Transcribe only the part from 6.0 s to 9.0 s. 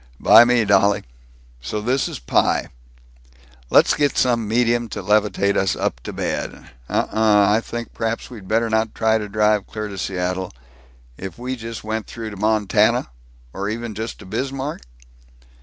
to bed. Uh uh I think perhaps we'd better not